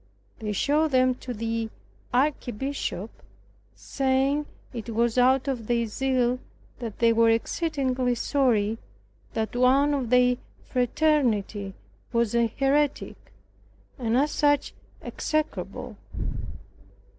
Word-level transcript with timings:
They 0.39 0.51
showed 0.51 0.89
them 0.93 1.13
to 1.21 1.31
the 1.31 1.69
Archbishop, 2.11 3.11
saying, 3.75 4.47
It 4.73 4.89
was 4.95 5.19
out 5.19 5.47
of 5.47 5.67
their 5.67 5.85
zeal, 5.85 6.29
and 6.39 6.39
that 6.79 6.97
they 6.97 7.13
were 7.13 7.29
exceedingly 7.29 8.15
sorry 8.15 8.79
that 9.33 9.55
one 9.55 9.93
of 9.93 10.09
their 10.09 10.37
fraternity 10.67 11.75
was 12.11 12.33
an 12.33 12.49
heretic, 12.57 13.31
and 13.99 14.17
as 14.17 14.31
such 14.31 14.73
execrable. 15.03 15.97